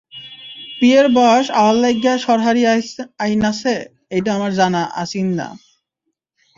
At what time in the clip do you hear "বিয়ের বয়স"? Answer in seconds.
0.79-1.47